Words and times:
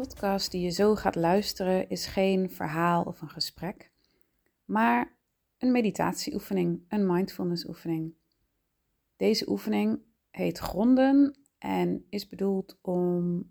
Podcast 0.00 0.50
die 0.50 0.60
je 0.60 0.70
zo 0.70 0.94
gaat 0.94 1.14
luisteren 1.14 1.88
is 1.88 2.06
geen 2.06 2.50
verhaal 2.50 3.02
of 3.02 3.20
een 3.20 3.30
gesprek, 3.30 3.90
maar 4.64 5.16
een 5.58 5.72
meditatieoefening, 5.72 6.84
een 6.88 7.06
mindfulness 7.06 7.64
oefening. 7.64 8.14
Deze 9.16 9.48
oefening 9.50 10.00
heet 10.30 10.58
gronden 10.58 11.38
en 11.58 12.06
is 12.08 12.28
bedoeld 12.28 12.78
om 12.80 13.44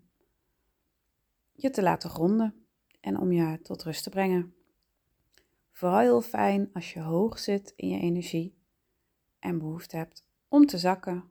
je 1.52 1.70
te 1.70 1.82
laten 1.82 2.10
gronden 2.10 2.66
en 3.00 3.18
om 3.18 3.32
je 3.32 3.60
tot 3.62 3.82
rust 3.82 4.02
te 4.02 4.10
brengen. 4.10 4.54
Vooral 5.70 5.98
heel 5.98 6.22
fijn 6.22 6.70
als 6.72 6.92
je 6.92 7.00
hoog 7.00 7.38
zit 7.38 7.72
in 7.76 7.88
je 7.88 8.00
energie 8.00 8.58
en 9.38 9.58
behoefte 9.58 9.96
hebt 9.96 10.26
om 10.48 10.66
te 10.66 10.78
zakken. 10.78 11.30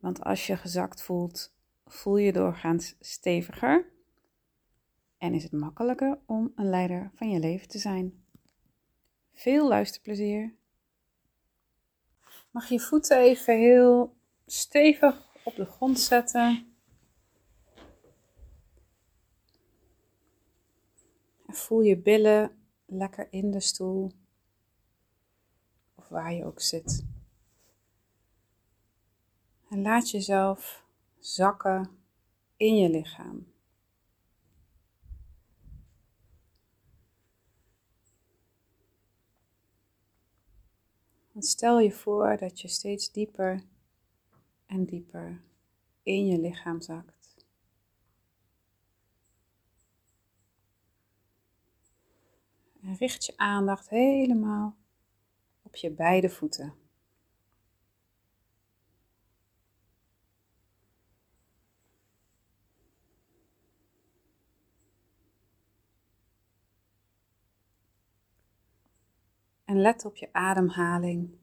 Want 0.00 0.24
als 0.24 0.46
je 0.46 0.56
gezakt 0.56 1.02
voelt, 1.02 1.54
voel 1.86 2.16
je 2.16 2.32
doorgaans 2.32 2.96
steviger 3.00 3.96
en 5.18 5.34
is 5.34 5.42
het 5.42 5.52
makkelijker 5.52 6.18
om 6.26 6.52
een 6.54 6.68
leider 6.68 7.10
van 7.14 7.30
je 7.30 7.38
leven 7.38 7.68
te 7.68 7.78
zijn. 7.78 8.24
Veel 9.32 9.68
luisterplezier. 9.68 10.54
Mag 12.50 12.68
je 12.68 12.80
voeten 12.80 13.18
even 13.18 13.58
heel 13.58 14.16
stevig 14.46 15.28
op 15.44 15.56
de 15.56 15.64
grond 15.64 16.00
zetten. 16.00 16.72
En 21.46 21.54
voel 21.54 21.80
je 21.80 21.98
billen 21.98 22.58
lekker 22.86 23.26
in 23.30 23.50
de 23.50 23.60
stoel. 23.60 24.12
Of 25.94 26.08
waar 26.08 26.32
je 26.32 26.44
ook 26.44 26.60
zit. 26.60 27.04
En 29.70 29.82
laat 29.82 30.10
jezelf 30.10 30.84
zakken 31.18 31.90
in 32.56 32.76
je 32.76 32.90
lichaam. 32.90 33.47
En 41.38 41.44
stel 41.44 41.78
je 41.78 41.92
voor 41.92 42.36
dat 42.36 42.60
je 42.60 42.68
steeds 42.68 43.12
dieper 43.12 43.62
en 44.66 44.84
dieper 44.84 45.42
in 46.02 46.26
je 46.26 46.38
lichaam 46.38 46.80
zakt. 46.80 47.46
En 52.82 52.94
richt 52.94 53.24
je 53.24 53.36
aandacht 53.36 53.88
helemaal 53.88 54.76
op 55.62 55.76
je 55.76 55.90
beide 55.90 56.28
voeten. 56.28 56.87
En 69.68 69.80
let 69.80 70.04
op 70.04 70.16
je 70.16 70.32
ademhaling. 70.32 71.38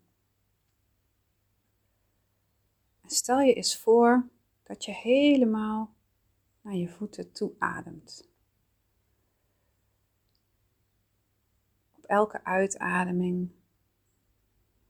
Stel 3.05 3.39
je 3.39 3.53
eens 3.53 3.77
voor 3.77 4.29
dat 4.63 4.85
je 4.85 4.91
helemaal 4.91 5.95
naar 6.61 6.75
je 6.75 6.89
voeten 6.89 7.31
toe 7.31 7.53
ademt. 7.59 8.29
Op 11.97 12.03
elke 12.03 12.43
uitademing 12.43 13.51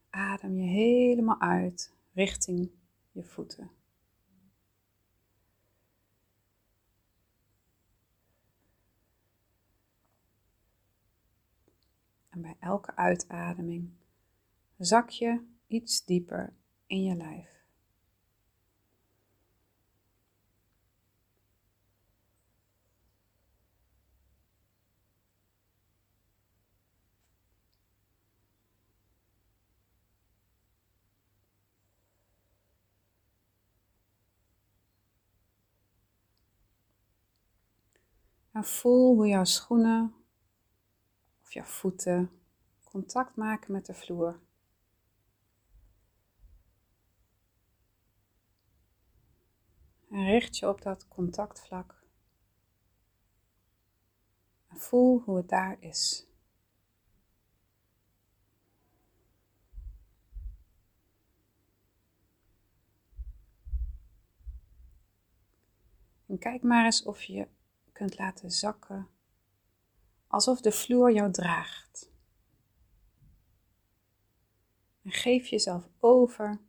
adem 0.09 0.57
je 0.57 0.67
helemaal 0.67 1.41
uit 1.41 1.93
richting 2.13 2.71
je 3.11 3.23
voeten. 3.23 3.71
En 12.35 12.41
bij 12.41 12.55
elke 12.59 12.95
uitademing 12.95 13.89
zak 14.77 15.09
je 15.09 15.45
iets 15.67 16.05
dieper 16.05 16.53
in 16.85 17.03
je 17.03 17.15
lijf. 17.15 17.63
En 38.51 38.63
voel 38.63 39.15
hoe 39.15 39.27
jouw 39.27 39.43
schoenen 39.43 40.24
jouw 41.55 41.65
voeten 41.65 42.41
contact 42.83 43.35
maken 43.35 43.71
met 43.71 43.85
de 43.85 43.93
vloer. 43.93 44.39
En 50.09 50.25
richt 50.25 50.57
je 50.57 50.67
op 50.67 50.81
dat 50.81 51.07
contactvlak. 51.07 52.03
En 54.67 54.77
voel 54.77 55.21
hoe 55.21 55.37
het 55.37 55.49
daar 55.49 55.77
is. 55.79 56.27
En 66.25 66.37
kijk 66.37 66.63
maar 66.63 66.85
eens 66.85 67.03
of 67.03 67.23
je 67.23 67.47
kunt 67.91 68.17
laten 68.17 68.51
zakken, 68.51 69.14
alsof 70.35 70.61
de 70.61 70.71
vloer 70.71 71.11
jou 71.11 71.31
draagt. 71.31 72.11
En 75.01 75.11
geef 75.11 75.47
jezelf 75.47 75.89
over 75.99 76.61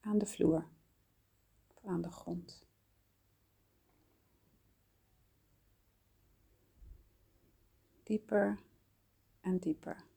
aan 0.00 0.18
de 0.18 0.26
vloer, 0.26 0.68
of 1.74 1.84
aan 1.84 2.02
de 2.02 2.10
grond. 2.10 2.66
Dieper 8.02 8.58
en 9.40 9.58
dieper. 9.58 10.11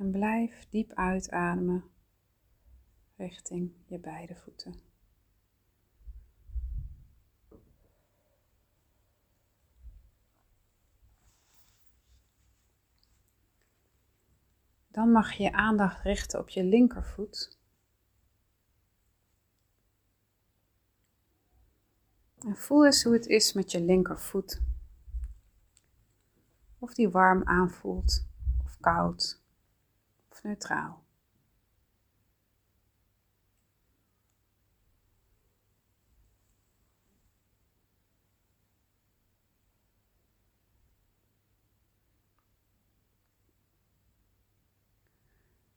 En 0.00 0.10
blijf 0.10 0.68
diep 0.68 0.92
uitademen 0.92 1.84
richting 3.16 3.72
je 3.86 3.98
beide 3.98 4.36
voeten. 4.36 4.74
Dan 14.90 15.10
mag 15.10 15.32
je 15.32 15.42
je 15.42 15.52
aandacht 15.52 16.02
richten 16.02 16.40
op 16.40 16.48
je 16.48 16.64
linkervoet. 16.64 17.58
En 22.38 22.56
voel 22.56 22.86
eens 22.86 23.02
hoe 23.02 23.12
het 23.12 23.26
is 23.26 23.52
met 23.52 23.70
je 23.70 23.80
linkervoet. 23.80 24.62
Of 26.78 26.94
die 26.94 27.08
warm 27.08 27.44
aanvoelt 27.44 28.26
of 28.64 28.80
koud 28.80 29.39
neutraal. 30.42 31.04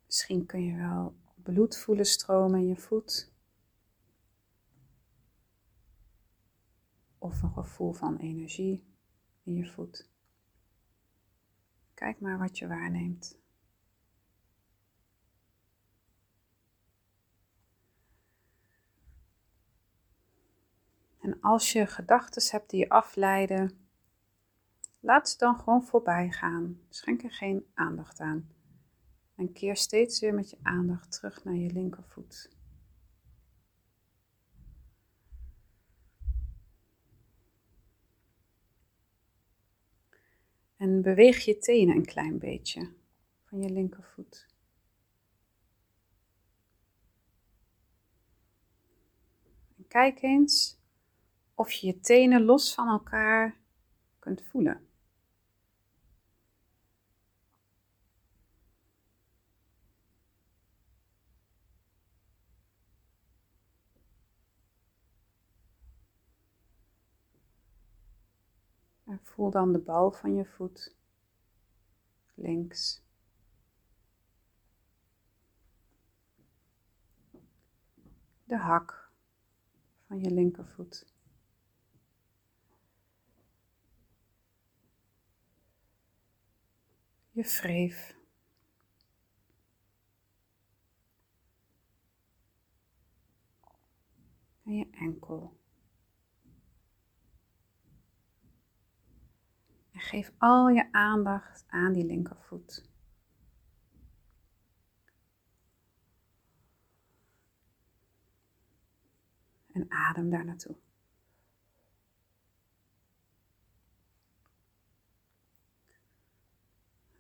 Misschien 0.06 0.46
kun 0.46 0.64
je 0.64 0.76
wel 0.76 1.16
bloed 1.36 1.78
voelen 1.78 2.06
stromen 2.06 2.60
in 2.60 2.68
je 2.68 2.76
voet. 2.76 3.34
of 7.24 7.42
een 7.42 7.52
gevoel 7.52 7.94
van 7.94 8.18
energie 8.18 8.84
in 9.44 9.54
je 9.54 9.66
voet. 9.66 10.10
Kijk 11.94 12.20
maar 12.20 12.38
wat 12.38 12.58
je 12.58 12.68
waarneemt. 12.68 13.43
En 21.24 21.40
als 21.42 21.72
je 21.72 21.86
gedachten 21.86 22.52
hebt 22.52 22.70
die 22.70 22.80
je 22.80 22.90
afleiden, 22.90 23.88
laat 25.00 25.30
ze 25.30 25.38
dan 25.38 25.56
gewoon 25.56 25.84
voorbij 25.84 26.32
gaan. 26.32 26.80
Schenk 26.90 27.24
er 27.24 27.32
geen 27.32 27.66
aandacht 27.74 28.20
aan. 28.20 28.50
En 29.36 29.54
keer 29.54 29.76
steeds 29.76 30.20
weer 30.20 30.34
met 30.34 30.50
je 30.50 30.58
aandacht 30.62 31.12
terug 31.12 31.44
naar 31.44 31.56
je 31.56 31.72
linkervoet. 31.72 32.58
En 40.78 41.02
beweeg 41.02 41.46
je 41.46 41.58
tenen 41.58 41.96
een 41.96 42.06
klein 42.06 42.40
beetje 42.40 42.94
van 43.44 43.62
je 43.62 43.70
linkervoet. 43.70 44.48
En 49.78 49.88
kijk 49.88 50.22
eens 50.22 50.82
of 51.64 51.72
je 51.72 51.88
je 51.88 52.00
tenen 52.00 52.46
los 52.46 52.74
van 52.74 52.88
elkaar 52.88 53.58
kunt 54.20 54.44
voelen. 54.44 54.88
En 69.06 69.20
voel 69.24 69.50
dan 69.50 69.72
de 69.72 69.80
bal 69.80 70.12
van 70.12 70.36
je 70.36 70.46
voet 70.46 70.96
links. 72.34 73.02
De 78.44 78.58
hak 78.58 79.12
van 80.08 80.20
je 80.20 80.32
linkervoet. 80.32 81.12
Je 87.34 87.44
wreef. 87.44 88.16
En 94.66 94.76
je 94.78 94.88
enkel. 94.92 95.62
geef 100.04 100.32
al 100.38 100.70
je 100.70 100.92
aandacht 100.92 101.66
aan 101.68 101.94
die 101.94 102.06
linkervoet. 102.06 102.90
En 109.72 109.92
adem 109.92 110.30
daar 110.30 110.46
naartoe. 110.46 110.76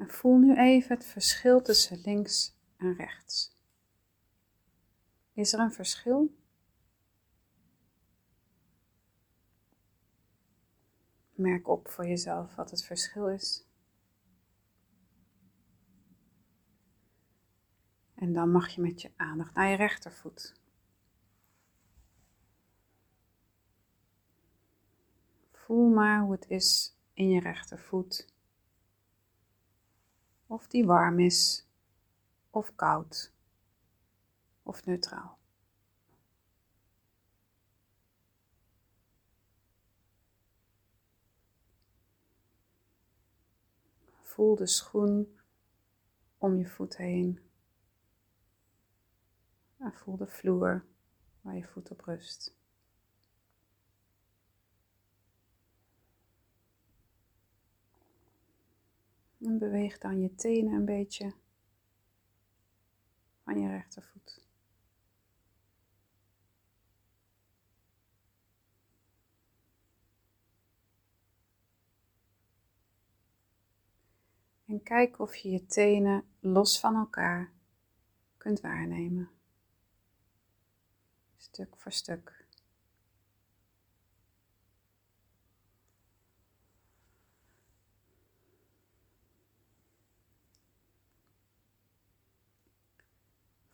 En 0.03 0.09
voel 0.09 0.37
nu 0.37 0.57
even 0.57 0.95
het 0.95 1.05
verschil 1.05 1.61
tussen 1.61 2.01
links 2.01 2.55
en 2.77 2.95
rechts. 2.95 3.57
Is 5.33 5.53
er 5.53 5.59
een 5.59 5.71
verschil? 5.71 6.37
Merk 11.31 11.67
op 11.67 11.87
voor 11.89 12.07
jezelf 12.07 12.55
wat 12.55 12.71
het 12.71 12.83
verschil 12.83 13.27
is. 13.29 13.67
En 18.15 18.33
dan 18.33 18.51
mag 18.51 18.69
je 18.69 18.81
met 18.81 19.01
je 19.01 19.11
aandacht 19.15 19.53
naar 19.53 19.69
je 19.69 19.75
rechtervoet. 19.75 20.61
Voel 25.51 25.89
maar 25.89 26.21
hoe 26.21 26.31
het 26.31 26.49
is 26.49 26.97
in 27.13 27.29
je 27.29 27.39
rechtervoet. 27.39 28.32
Of 30.53 30.67
die 30.67 30.85
warm 30.85 31.19
is, 31.19 31.65
of 32.51 32.75
koud, 32.75 33.31
of 34.63 34.85
neutraal. 34.85 35.37
Voel 44.21 44.55
de 44.55 44.67
schoen 44.67 45.39
om 46.37 46.57
je 46.57 46.67
voet 46.67 46.97
heen. 46.97 47.39
En 49.77 49.93
voel 49.93 50.17
de 50.17 50.27
vloer 50.27 50.85
waar 51.41 51.55
je 51.55 51.67
voet 51.67 51.91
op 51.91 52.01
rust. 52.01 52.62
En 59.43 59.57
beweeg 59.57 59.97
dan 59.97 60.21
je 60.21 60.35
tenen 60.35 60.73
een 60.73 60.85
beetje 60.85 61.33
van 63.43 63.59
je 63.59 63.67
rechtervoet. 63.67 64.41
En 74.65 74.83
kijk 74.83 75.19
of 75.19 75.35
je 75.35 75.49
je 75.49 75.65
tenen 75.65 76.25
los 76.39 76.79
van 76.79 76.95
elkaar 76.95 77.51
kunt 78.37 78.61
waarnemen. 78.61 79.29
Stuk 81.37 81.77
voor 81.77 81.91
stuk. 81.91 82.42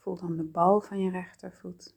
Voel 0.09 0.17
dan 0.17 0.37
de 0.37 0.43
bal 0.43 0.81
van 0.81 0.99
je 0.99 1.11
rechtervoet. 1.11 1.95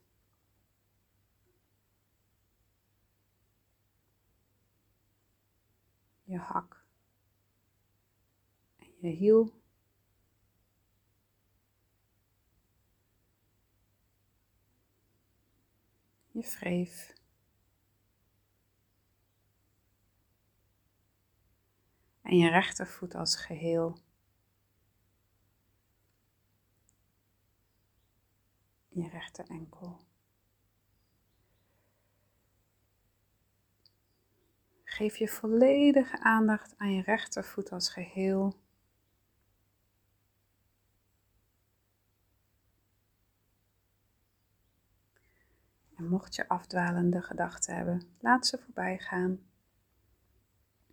Je 6.23 6.37
hak 6.37 6.85
je 8.99 9.07
hiel. 9.07 9.61
Je 16.31 16.41
wreef. 16.41 17.13
En 22.21 22.37
je 22.37 22.49
rechtervoet 22.49 23.15
als 23.15 23.35
geheel. 23.35 23.97
Je 28.93 29.09
rechter 29.09 29.45
enkel. 29.49 29.99
Geef 34.83 35.17
je 35.17 35.27
volledige 35.27 36.19
aandacht 36.19 36.77
aan 36.77 36.93
je 36.93 37.01
rechtervoet 37.01 37.71
als 37.71 37.89
geheel. 37.89 38.61
En 45.95 46.07
mocht 46.07 46.35
je 46.35 46.47
afdwalende 46.47 47.21
gedachten 47.21 47.75
hebben, 47.75 48.01
laat 48.19 48.47
ze 48.47 48.57
voorbij 48.57 48.99
gaan. 48.99 49.39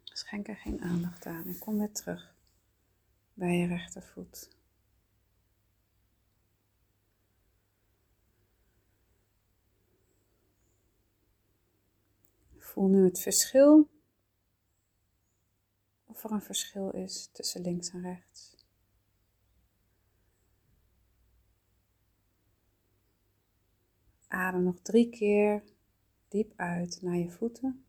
Schenk 0.02 0.48
er 0.48 0.56
geen 0.56 0.80
aandacht 0.82 1.26
aan 1.26 1.46
en 1.46 1.58
kom 1.58 1.78
weer 1.78 1.92
terug 1.92 2.34
bij 3.34 3.56
je 3.56 3.66
rechtervoet. 3.66 4.59
Voel 12.70 12.88
nu 12.88 13.04
het 13.04 13.20
verschil. 13.20 13.88
Of 16.06 16.24
er 16.24 16.30
een 16.30 16.42
verschil 16.42 16.90
is 16.90 17.28
tussen 17.32 17.60
links 17.60 17.90
en 17.90 18.02
rechts. 18.02 18.56
Adem 24.28 24.62
nog 24.62 24.80
drie 24.82 25.10
keer 25.10 25.62
diep 26.28 26.52
uit 26.56 27.02
naar 27.02 27.16
je 27.16 27.30
voeten. 27.30 27.84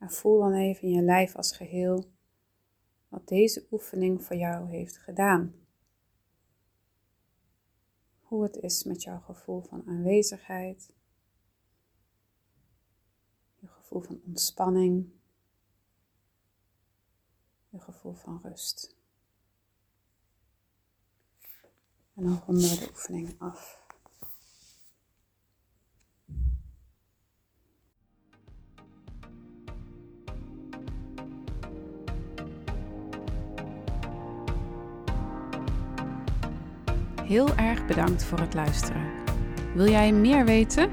En 0.00 0.10
voel 0.10 0.38
dan 0.38 0.52
even 0.52 0.82
in 0.82 0.94
je 0.94 1.02
lijf 1.02 1.36
als 1.36 1.56
geheel 1.56 2.10
wat 3.08 3.28
deze 3.28 3.66
oefening 3.70 4.24
voor 4.24 4.36
jou 4.36 4.70
heeft 4.70 4.98
gedaan. 4.98 5.54
Hoe 8.20 8.42
het 8.42 8.56
is 8.56 8.84
met 8.84 9.02
jouw 9.02 9.20
gevoel 9.20 9.60
van 9.60 9.86
aanwezigheid, 9.86 10.94
je 13.58 13.66
gevoel 13.66 14.00
van 14.00 14.20
ontspanning, 14.26 15.10
je 17.68 17.80
gevoel 17.80 18.14
van 18.14 18.40
rust. 18.42 18.96
En 22.14 22.24
dan 22.24 22.42
ronden 22.46 22.70
we 22.70 22.78
de 22.78 22.88
oefening 22.90 23.34
af. 23.38 23.79
Heel 37.30 37.56
erg 37.56 37.86
bedankt 37.86 38.24
voor 38.24 38.38
het 38.38 38.54
luisteren. 38.54 39.02
Wil 39.74 39.88
jij 39.88 40.12
meer 40.12 40.44
weten? 40.44 40.90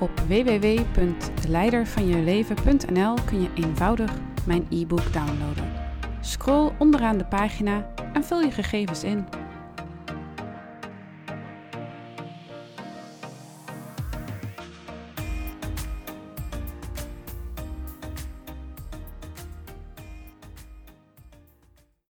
Op 0.00 0.20
www.leidervanjeleven.nl 0.20 3.14
kun 3.24 3.40
je 3.40 3.48
eenvoudig 3.54 4.12
mijn 4.46 4.66
e-book 4.70 5.12
downloaden. 5.12 5.72
Scroll 6.20 6.72
onderaan 6.78 7.18
de 7.18 7.24
pagina 7.24 7.86
en 8.12 8.24
vul 8.24 8.40
je 8.40 8.50
gegevens 8.50 9.04
in. 9.04 9.24